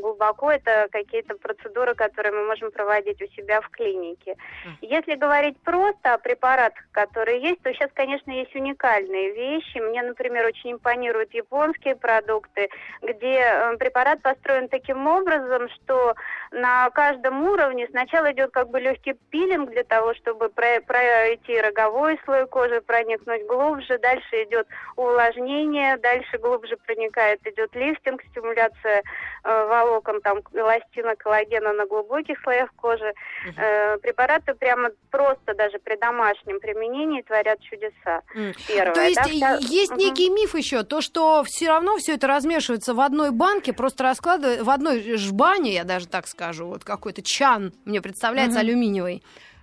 [0.01, 0.51] глубоко.
[0.51, 4.35] Это какие-то процедуры, которые мы можем проводить у себя в клинике.
[4.81, 9.77] Если говорить просто о препаратах, которые есть, то сейчас, конечно, есть уникальные вещи.
[9.77, 12.67] Мне, например, очень импонируют японские продукты,
[13.01, 15.44] где препарат построен таким образом,
[15.75, 16.15] что
[16.51, 22.19] на каждом уровне сначала идет как бы легкий пилинг для того, чтобы про- пройти роговой
[22.25, 29.03] слой кожи, проникнуть глубже, дальше идет увлажнение, дальше глубже проникает, идет лифтинг, стимуляция
[29.43, 33.13] э, волокон, там, эластина, коллагена на глубоких слоях кожи.
[33.57, 38.21] Э, препараты прямо просто даже при домашнем применении творят чудеса.
[38.67, 39.99] Первое, То есть да, есть Мгм.
[39.99, 44.63] некий миф еще, то, что все равно все это размешивается в одной банке, просто раскладывается
[44.63, 48.67] в одной жбане, я даже так скажу, вот какой-то чан, мне представляется, Мгм.
[48.69, 49.21] алюминиевый.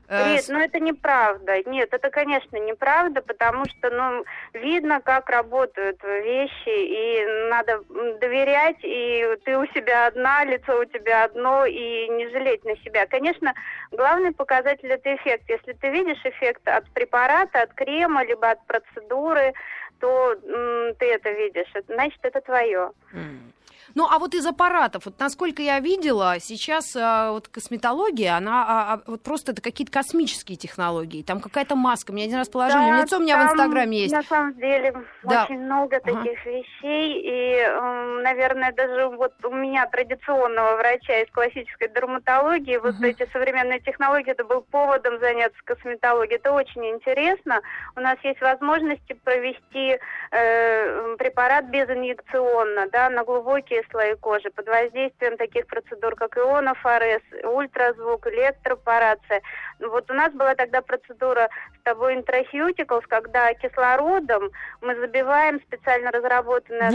[0.09, 1.63] Э, Нет, ну это неправда.
[1.65, 7.83] Нет, это, конечно, неправда, потому что, ну, видно, как работают вещи, и надо
[8.21, 13.07] доверять, и ты у себя одна, лицо у тебя одно, и не жалеть на себя.
[13.07, 13.55] Конечно,
[13.91, 15.45] главный показатель это эффект.
[15.49, 19.55] Если ты видишь эффект от препарата, от крема, либо от процедуры,
[20.01, 22.91] то м, ты это видишь, это- значит, это твое.
[23.15, 23.53] М.
[23.95, 28.95] Ну, а вот из аппаратов, вот насколько я видела, сейчас а, вот косметология, она а,
[28.95, 31.23] а, вот просто это какие-то космические технологии.
[31.23, 34.14] Там какая-то маска, мне один раз положили Да, лицо, у меня в Инстаграме есть.
[34.14, 35.45] На самом деле Да.
[35.45, 36.12] очень много Ага.
[36.12, 37.21] таких вещей.
[37.23, 43.05] И, эм, наверное, даже вот у меня традиционного врача из классической дерматологии, вот Мгм.
[43.05, 46.37] эти современные технологии, это был поводом заняться косметологией.
[46.37, 47.61] Это очень интересно.
[47.97, 49.99] У нас есть возможности провести
[50.31, 53.25] э, препарат безинъекционно, да, на
[53.73, 59.43] глубокие слои кожи под воздействием таких процедур, как ионофорез, ультразвук, электропорация.
[59.79, 61.49] Ну, Вот у нас была тогда процедура
[61.81, 66.91] с тобой intracuticals, когда кислородом мы забиваем специально разработанные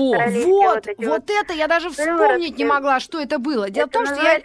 [0.45, 3.69] Во, вот, вот эти вот это я даже вспомнить не могла, что это было.
[3.69, 4.35] Дело в Это том, что я...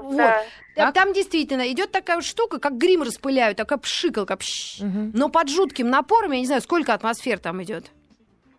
[0.00, 0.16] Вот.
[0.16, 0.42] да.
[0.76, 0.94] Там, Так.
[0.94, 4.36] там действительно идет такая вот штука, как грим распыляют, такая пшикалка.
[4.36, 4.80] пш.
[4.80, 5.12] Мгм.
[5.14, 7.90] Но под жутким напором, я не знаю, сколько атмосфер там идет.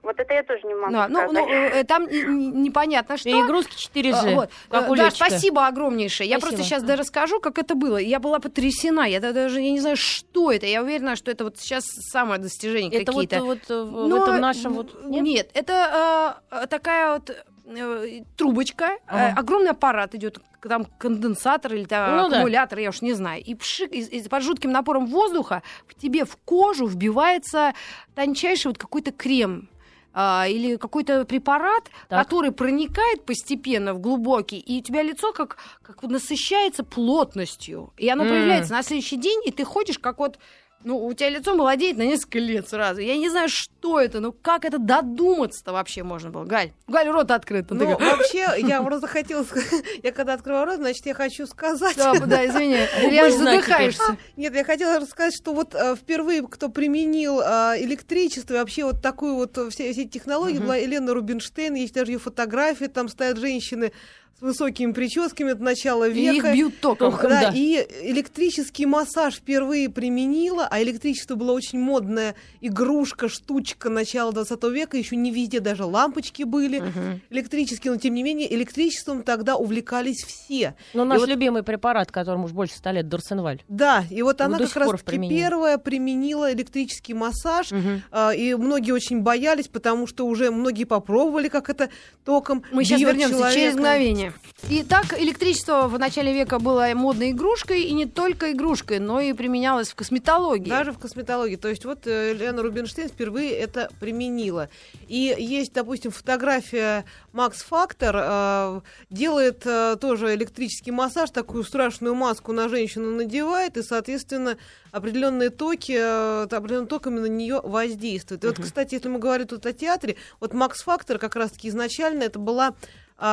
[0.06, 1.34] Вот это я тоже не могу Да, ну, сказать.
[1.34, 3.30] ну, э, там непонятно что.
[3.30, 4.14] Перегрузки 4G.
[4.14, 4.50] А, Вот.
[4.70, 5.26] как Э, у летчика.
[5.26, 6.30] спасибо огромнейшее.
[6.30, 6.58] Я Спасибо.
[6.58, 7.98] просто сейчас да, расскажу, как это было.
[7.98, 9.02] Я была потрясена.
[9.10, 10.66] Я да- даже я не знаю, что это.
[10.68, 13.46] Я уверена, что это вот сейчас самое достижение Это вот, какие-то.
[13.46, 15.06] вот э, в, Но, в этом нашем вот...
[15.06, 15.24] Нет?
[15.24, 17.32] Нет, это э, такая вот
[17.66, 19.40] э, трубочка, э, Ага.
[19.40, 22.38] огромный аппарат идет, там конденсатор или там, Ну да.
[22.38, 23.42] аккумулятор, я уж не знаю.
[23.44, 27.74] И пшик, и, и под жутким напором воздуха в тебе в кожу вбивается
[28.16, 29.70] тончайший вот какой-то крем.
[30.18, 32.24] А, или какой-то препарат, Так.
[32.24, 37.94] который проникает постепенно в глубокий, и у тебя лицо как, как насыщается плотностью.
[37.98, 38.30] И оно М.
[38.30, 40.40] проявляется на следующий день, и ты ходишь как вот
[40.86, 43.02] ну, у тебя лицо молодеет на несколько лет сразу.
[43.02, 46.46] Я не знаю, что это, ну как это додуматься-то вообще можно было?
[46.46, 47.66] Галь, Галь, рот открыт.
[47.72, 51.48] Ну, Ты говоришь, вообще, я просто хотела сказать, я когда открываю рот, значит, я хочу
[51.48, 51.98] сказать...
[51.98, 52.78] Да, да, извини,
[53.14, 54.18] я задыхаешься.
[54.38, 59.02] Нет, я хотела рассказать, что вот э, впервые, кто применил э, электричество, и вообще вот
[59.02, 63.10] такую вот э, все, все эти технологии, была Елена Рубинштейн, есть даже ее фотографии, там
[63.10, 63.92] стоят женщины
[64.38, 66.52] с высокими прическами от начала И их века.
[66.54, 67.16] бьют током.
[67.24, 67.52] Да, да.
[67.56, 74.98] и электрический массаж впервые применила, а электричество была очень модная игрушка, штучка начала 20 века,
[74.98, 77.22] еще не везде даже лампочки были Мгм.
[77.30, 80.76] электрические, но тем не менее электричеством тогда увлекались все.
[80.94, 83.64] Ну, И наш вот- любимый препарат, которому уж больше ста лет, Дорсенваль.
[83.70, 87.70] Да, и вот Он она как раз первая применила электрический массаж,
[88.12, 91.90] а, и многие очень боялись, потому что уже многие попробовали, как это
[92.26, 93.54] током Мы сейчас вернемся человека.
[93.54, 94.25] через мгновение.
[94.30, 94.84] Времени.
[94.84, 99.90] Итак, электричество в начале века было модной игрушкой, и не только игрушкой, но и применялось
[99.90, 100.70] в косметологии.
[100.70, 101.56] Даже в косметологии.
[101.56, 104.70] То есть вот э, Лена Рубинштейн впервые это применила.
[105.08, 112.52] И есть, допустим, фотография Макс Фактор, э, делает э, тоже электрический массаж, такую страшную маску
[112.52, 114.58] на женщину надевает, и, соответственно,
[114.92, 118.44] определенные токи, э, определенными токами на нее воздействуют.
[118.44, 122.24] И вот, кстати, если мы говорим тут о театре, вот Макс Фактор как раз-таки изначально
[122.24, 122.76] это была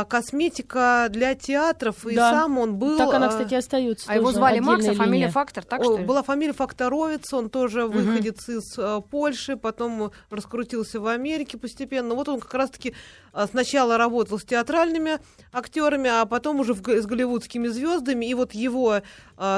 [0.08, 2.30] косметика для театров, и Да.
[2.30, 2.96] сам он был...
[2.96, 4.10] Так она, а, кстати, остается.
[4.10, 5.28] А его звали Макс, а фамилия.
[5.28, 6.04] Фактор, так что ли?
[6.04, 12.14] Была фамилия Факторовец, он тоже выходец из э, Польши, потом раскрутился в Америке постепенно.
[12.14, 12.94] Вот он как раз-таки
[13.32, 15.18] а, сначала работал с театральными
[15.52, 18.26] актерами, а потом уже в с голливудскими звездами.
[18.26, 19.00] И вот его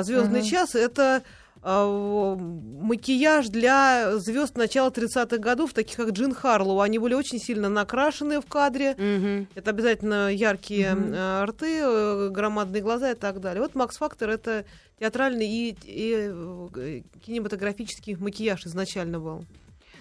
[0.00, 1.22] звездный час это а,
[1.64, 6.80] макияж для звезд начала 30-х годов, таких как Джин Харлоу.
[6.80, 8.94] Они были очень сильно накрашенные в кадре.
[8.98, 9.48] Мгм.
[9.54, 13.62] Это обязательно яркие э, рты, э, громадные глаза и так далее.
[13.62, 14.66] Вот Макс Фактор это
[15.00, 19.44] театральный и, и, э, кинематографический макияж изначально был.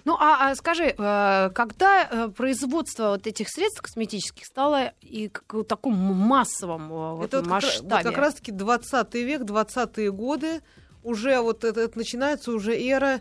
[0.04, 5.54] Ну, а, а скажи, э, когда э, производство вот этих средств косметических стало и как
[5.54, 8.04] в таком массовом э, вот это вот как, вот масштабе?
[8.04, 10.60] как раз-таки 20 век, 20-е годы.
[11.04, 13.20] Уже вот это, это начинается уже эра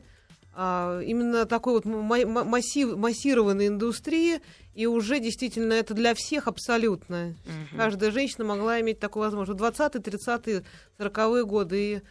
[0.55, 4.41] а, именно такой вот ма- ма- массив, массированной индустрии.
[4.73, 7.35] И уже действительно это для всех абсолютно.
[7.77, 9.59] Каждая женщина могла иметь такую возможность.
[9.59, 10.63] 20-е, 30-е,
[10.97, 11.77] 40-е годы.
[11.81, 12.01] И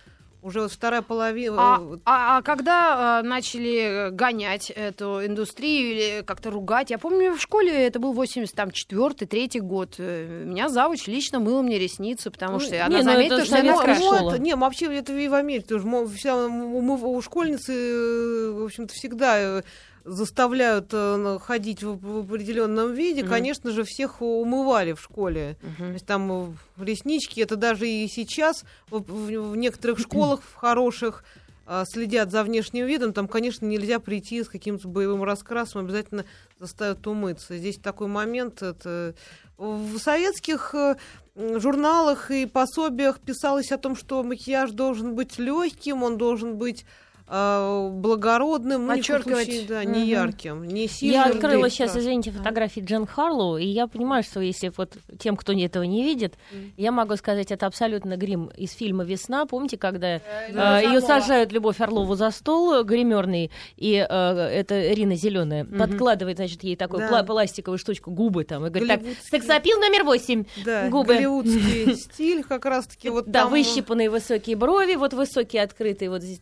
[0.42, 1.56] уже вот вторая половина...
[1.58, 6.90] А, а- а когда э, начали гонять эту индустрию или как-то ругать?
[6.90, 9.94] Я помню, в школе это был 84-й, третий год.
[9.98, 13.46] Э, Меня завуч лично мыла мне ресницы, потому Ну, что не, она ну заметила, это
[13.46, 14.18] что я школа.
[14.20, 15.86] Ну, это- не, вообще это и в Америке тоже.
[16.16, 19.62] Вся, умыв- у школьницы, э, в общем-то, всегда э,
[20.04, 23.22] заставляют э, ходить в, определенном виде.
[23.22, 23.30] Мгм.
[23.30, 25.56] Конечно же, всех умывали в школе.
[25.60, 25.92] То Мгм.
[25.92, 31.24] есть там э, реснички, это даже и сейчас в, некоторых школах в хороших
[31.64, 36.24] а, следят за внешним видом, там, конечно, нельзя прийти с каким-то боевым раскрасом, обязательно
[36.58, 37.56] заставят умыться.
[37.56, 39.14] Здесь такой момент, это
[39.56, 40.96] в советских э,
[41.36, 46.84] журналах и пособиях писалось о том, что макияж должен быть легким, он должен быть
[47.28, 49.44] благородным, ну, Подчеркивать.
[49.46, 51.14] случае, да, не ярким, не сильным.
[51.20, 55.52] Я открыла сейчас, извините, фотографии Джен Харлоу, и я понимаю, что если вот тем, кто
[55.52, 56.34] этого не видит,
[56.76, 59.46] я могу сказать, это абсолютно грим из фильма «Весна».
[59.46, 60.20] Помните, когда
[60.52, 66.62] Да, ее сажают Любовь Орлову за стол гримерный, и э, это Рина Зеленая подкладывает, значит,
[66.64, 67.22] ей такую Да.
[67.22, 70.44] пластиковую штучку, губы там, и говорит, так, сексапил номер восемь.
[70.64, 71.14] Да, губы.
[71.14, 73.08] голливудский стиль как раз-таки.
[73.08, 76.40] Вот да, там, выщипанные высокие брови, вот высокие открытые, вот здесь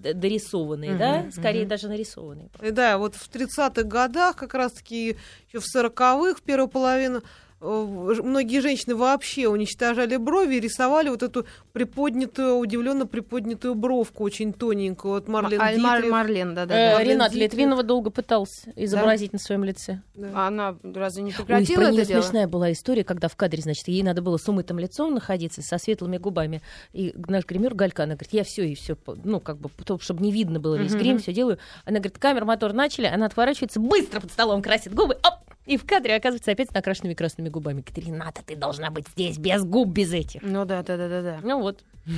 [0.77, 2.49] д- дорисованные, да, скорее даже нарисованные.
[2.63, 5.17] И Да, вот в 30-х годах, как раз-таки
[5.49, 7.23] еще в 40-х, первую половину,
[7.61, 15.15] многие женщины вообще уничтожали брови и рисовали вот эту приподнятую, удивленно приподнятую бровку очень тоненькую.
[15.15, 16.13] Вот Марлен А, Мар- Дитрих.
[16.13, 16.93] Марлен, да, да, Э, да.
[16.97, 17.53] Марлен Ренат Дитрих.
[17.53, 20.01] Литвинова долго пытался изобразить на своем лице.
[20.15, 20.47] Да.
[20.47, 22.23] Она разве не Ой, прекратила про это дело?
[22.23, 25.79] смешная была история, когда в кадре, значит, ей надо было с умытым лицом находиться, со
[25.79, 26.63] светлыми губами.
[26.93, 29.71] И наш гример Галька, она говорит, я все и все, ну, как бы,
[30.01, 31.01] чтобы не видно было весь Мгм.
[31.01, 31.59] грим, все делаю.
[31.85, 35.87] Она говорит, камер, мотор начали, она отворачивается, быстро под столом красит губы, оп, и в
[35.87, 37.85] кадре оказывается опять с накрашенными красными губами.
[37.95, 40.43] Рената, ты должна быть здесь без губ, без этих.
[40.43, 41.39] Ну да, да, да, да, да.
[41.43, 41.85] Ну вот.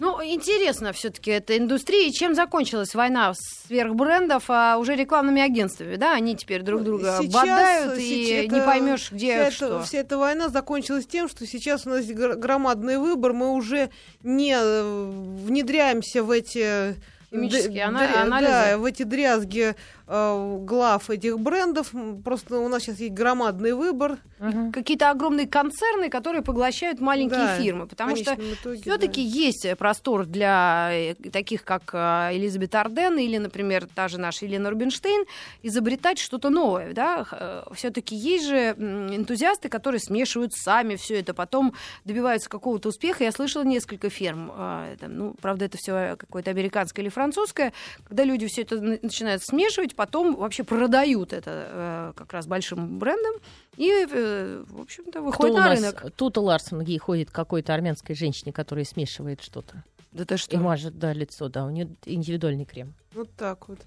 [0.00, 2.06] Ну, интересно все-таки эта индустрия.
[2.08, 6.14] И чем закончилась война сверхбрендов, а уже рекламными агентствами, да?
[6.14, 9.66] Они теперь друг друга Сейчас- бодают, и сейчас не это- поймешь, где вся что.
[9.66, 13.90] Эта, вся эта война закончилась тем, что сейчас у нас гр- громадный выбор, мы уже
[14.22, 15.10] не э,
[15.44, 16.94] внедряемся в эти
[17.30, 18.50] Химические д- ана- дря- анализы.
[18.52, 19.74] Да, в эти дрязги
[20.08, 21.92] глав этих брендов.
[22.24, 24.18] Просто у нас сейчас есть громадный выбор.
[24.72, 27.86] Какие-то огромные концерны, которые поглощают маленькие Да, фирмы.
[27.86, 28.36] Потому что
[28.82, 29.36] все-таки да.
[29.38, 34.70] есть простор для э, таких, как э, Элизабет Арден или, например, та же наша Елена
[34.70, 35.24] Рубинштейн,
[35.62, 36.92] изобретать что-то новое.
[36.94, 37.64] Да?
[37.74, 43.24] Все-таки есть же энтузиасты, которые смешивают сами все это, потом добиваются какого-то успеха.
[43.24, 47.72] Я слышала несколько фирм, э, там, ну, правда, это все какое-то американское или французское,
[48.08, 53.00] когда люди все это на- начинают смешивать, потом вообще продают это э, как раз большим
[53.00, 53.34] брендам
[53.76, 55.80] и, э, в общем-то, Кто выходит у на нас?
[55.80, 56.12] рынок.
[56.14, 59.82] Тута Ларсон ей ходит какой-то армянской женщине, которая смешивает что-то.
[60.12, 60.56] Да ты И что?
[60.58, 62.94] мажет, да, лицо, да, у нее индивидуальный крем.
[63.12, 63.80] Вот так вот.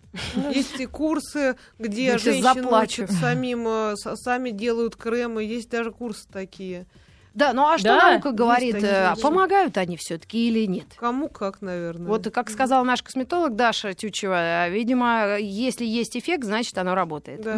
[0.53, 5.45] Есть и курсы, где женщины учат самим, э, сами делают кремы.
[5.45, 6.87] Есть даже курсы такие.
[7.33, 8.75] Да, ну а что Да, наука говорит?
[8.75, 10.87] есть э, помогают они все-таки или нет?
[10.97, 12.07] Кому как, наверное.
[12.07, 17.41] Вот как сказала наш косметолог Даша Тючева, э, видимо, если есть эффект, значит оно работает.
[17.41, 17.57] Да.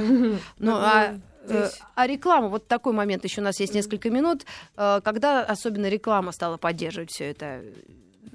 [0.60, 1.82] Ну, а Э, здесь...
[1.96, 6.58] А реклама, вот такой момент, еще у нас есть несколько минут, когда особенно реклама стала
[6.58, 7.62] поддерживать все это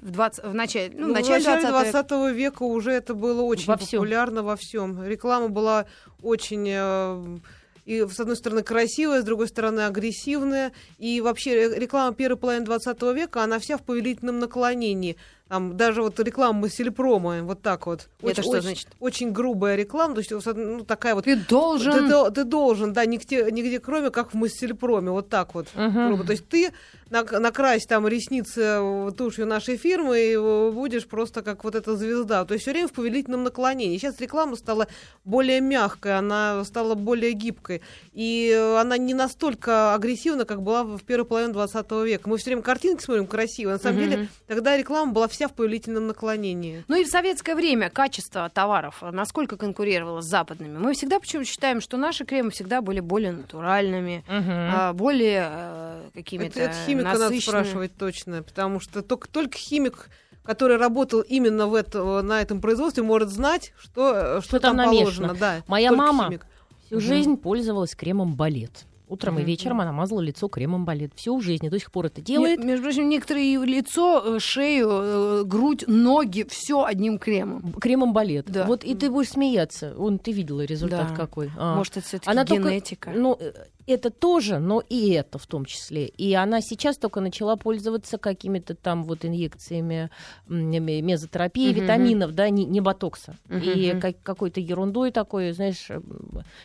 [0.01, 1.91] в, 20, в начале, ну, Ну, в начале 20 века.
[1.91, 5.03] 20 века уже это было очень Во популярно во всем.
[5.03, 5.85] Реклама была
[6.21, 7.41] очень
[7.89, 10.71] и с одной стороны красивая, с другой стороны агрессивная.
[10.99, 15.17] И вообще ре- реклама первой половины 20 века, она вся в повелительном наклонении.
[15.47, 18.07] Там даже вот реклама Массельпрома, вот так вот.
[18.21, 18.87] Это Очень- что очень- значит?
[18.99, 21.91] Очень грубая реклама, то есть ну, такая вот Ты должен...
[21.91, 25.67] ты, ты- ты должен, да, нигде, нигде кроме как в Массельпроме, вот так вот.
[25.73, 26.07] Мгм.
[26.09, 26.23] грубо.
[26.25, 26.71] То есть ты
[27.09, 32.45] накрась там ресницы э, тушью нашей фирмы и э, будешь просто как вот эта звезда.
[32.45, 33.97] То есть все время в повелительном наклонении.
[33.97, 34.87] Сейчас реклама стала
[35.25, 37.81] более мягкой, она стала более гибкой.
[38.13, 42.29] И э, она не настолько агрессивна, как была в первой половине 20 века.
[42.29, 43.73] Мы все время картинки смотрим красивые.
[43.75, 44.09] На самом Мгм.
[44.09, 46.83] деле тогда реклама была вся в повелительном наклонении.
[46.87, 50.77] Ну и в советское время качество товаров насколько конкурировало с западными?
[50.77, 56.71] Мы всегда почему считаем, что наши кремы всегда были более натуральными, а, более какими-то Это,
[56.71, 60.09] это химика надо спрашивать точно, потому что только, только химик,
[60.43, 65.27] который работал именно в это, на этом производстве, может знать, что, что, там там, намешано.
[65.27, 65.33] положено.
[65.35, 66.45] Да, Моя мама химик.
[66.85, 67.01] Всю Мгм.
[67.05, 68.85] жизнь пользовалась кремом балет.
[69.09, 69.47] Утром и Мгм.
[69.47, 71.11] вечером она мазала лицо кремом балет.
[71.15, 72.59] Всю жизнь и до сих пор это делает.
[72.59, 77.73] Не- между прочим, некоторые и лицо, э, шею, э, грудь, ноги, все одним кремом.
[77.73, 78.45] Кремом балет.
[78.49, 78.65] Да.
[78.65, 79.93] Вот и ты будешь смеяться.
[79.97, 81.15] Вон, ты видела результат Да.
[81.15, 81.49] какой.
[81.57, 81.75] А.
[81.75, 83.11] Может, это все-таки Она только- генетика.
[83.15, 83.51] Ну, э,
[83.87, 86.05] это тоже, но и это в том числе.
[86.05, 90.11] И она сейчас только начала пользоваться какими-то там вот инъекциями
[90.47, 91.81] мезотерапии, Мгм.
[91.81, 93.37] витаминов, да, не, не ботокса.
[93.47, 93.61] Мгм.
[93.61, 95.87] И как- какой-то ерундой такой, знаешь,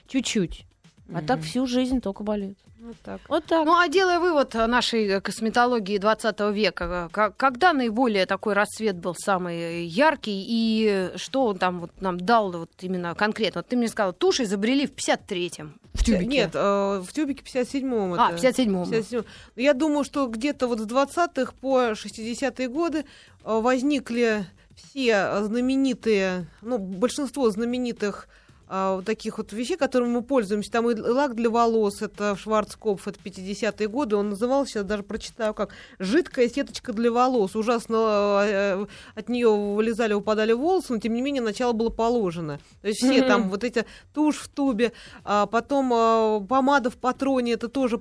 [0.07, 0.67] чуть-чуть.
[1.13, 2.57] А так всю жизнь только балет.
[2.81, 3.21] Вот так.
[3.29, 3.65] Вот так.
[3.65, 9.15] Ну, а делая вывод нашей э, косметологии 20 века, ка- когда наиболее такой расцвет был
[9.15, 13.61] самый яркий, и что он там вот нам дал вот именно конкретно?
[13.61, 15.81] Вот ты мне сказала, тушь изобрели в 53-м.
[15.95, 16.27] В тюбике.
[16.27, 18.15] Нет, э, в тюбике 57-м.
[18.21, 18.37] а, это.
[18.37, 18.83] в 57-м.
[18.83, 19.25] 57-м.
[19.57, 24.45] Но Я думаю, что где-то вот с 20-х по 60-е годы э, возникли
[24.75, 28.29] все знаменитые, ну, большинство знаменитых
[28.77, 30.69] а, вот таких вот вещей, которыми мы пользуемся.
[30.73, 34.17] Там и лак для волос, это Шварцкопф, это 50-е годы.
[34.17, 35.71] Он назывался, сейчас даже прочитаю, как
[36.01, 37.55] «Жидкая сеточка для волос».
[37.55, 42.59] Ужасно э, от нее вылезали, упадали волосы, но тем не менее начало было положено.
[42.83, 47.53] То есть все там вот эти тушь в тубе, а потом а, помада в патроне,
[47.53, 47.99] это тоже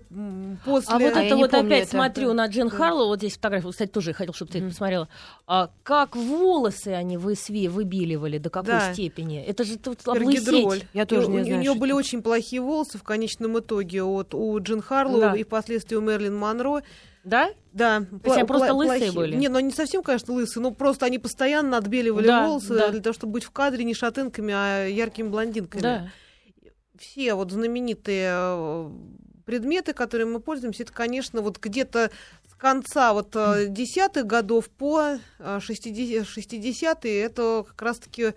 [0.65, 0.95] после...
[0.95, 1.91] А вот А это вот помню опять это.
[1.91, 5.07] смотрю на Джин Харлоу, вот здесь фотография, вот, кстати, тоже хотел, чтобы ты это посмотрела.
[5.45, 8.91] А, как волосы они высви, выбеливали, до какой Да.
[8.91, 9.39] степени.
[9.39, 10.62] Это же тут Пергидроль.
[10.65, 10.87] Облысеть.
[10.93, 11.99] Я тоже не у, знаю, У нее были это.
[11.99, 15.33] очень плохие волосы в конечном итоге от у Джин Харлоу Да.
[15.35, 16.81] и впоследствии у Мерлин Монро.
[17.23, 17.51] Да?
[17.71, 19.35] Да, есть они просто лысые были?
[19.37, 22.89] Не, ну не совсем, конечно, лысые, но просто они постоянно отбеливали Да, волосы да.
[22.89, 25.81] для того, чтобы быть в кадре не шатенками, а яркими блондинками.
[25.81, 26.09] Да.
[26.99, 28.89] Все вот знаменитые э,
[29.45, 32.11] предметы, которыми мы пользуемся, это, конечно, вот где-то
[32.49, 38.33] с конца вот э, десятых годов по э, 60 60-е, это как раз-таки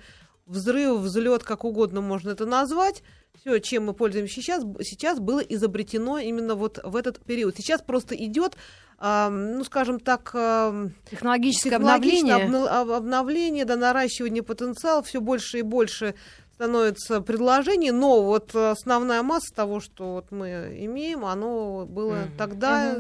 [0.46, 3.02] взрыв, взлет, как угодно можно это назвать.
[3.40, 7.56] Все, чем мы пользуемся сейчас, сейчас было изобретено именно вот в этот период.
[7.56, 8.56] Сейчас просто идет,
[8.98, 12.62] а, ну, скажем так, а, Технологическое технологичное обновление.
[12.66, 16.14] обна- об- обновление, да, наращивание потенциала, все больше и больше
[16.54, 22.36] становится предложений, но вот э, основная масса того, что вот мы имеем, оно было Мгм.
[22.38, 22.96] тогда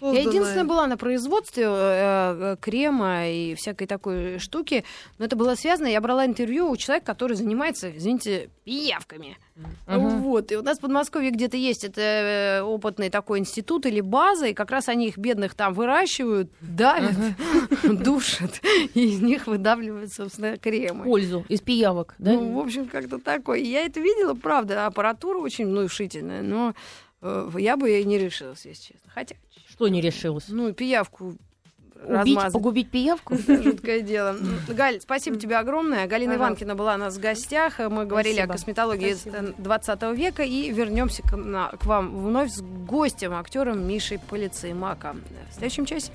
[0.00, 4.84] Я единственная была на производстве э, э, крема и всякой такой штуки,
[5.18, 9.36] но это было связано, я брала интервью у человека, который занимается, извините, пиявками.
[9.86, 10.22] Мгм.
[10.22, 14.46] Вот, и у нас в Подмосковье где-то есть это э, опытный такой институт или база,
[14.46, 17.14] и как раз они их бедных там выращивают, давят,
[17.82, 18.60] душат,
[18.94, 21.04] и из них выдавливают, собственно, кремы.
[21.04, 22.32] Пользу из пиявок, да?
[22.32, 23.58] Ну, в общем, как-то такое.
[23.58, 26.74] Я это видела, правда, аппаратура очень внушительная, но
[27.20, 29.10] э, я бы и не решилась, если честно.
[29.12, 29.36] Хотя,
[29.80, 30.44] Что не решилось?
[30.48, 31.28] ну, пиявку
[32.04, 32.52] Убить, размазать.
[32.52, 33.34] погубить пиявку?
[33.48, 34.36] Жуткое дело.
[34.68, 36.06] Галь, спасибо тебе огромное.
[36.06, 36.36] Галина Пожалуйста.
[36.64, 37.78] Иванкина была у нас в гостях.
[37.78, 38.52] Мы говорили Спасибо.
[38.52, 39.54] о косметологии Спасибо.
[39.56, 45.22] 20 века и вернемся к, на- к вам вновь с гостем, актером Мишей Полицеймаком.
[45.50, 46.12] В следующем часе.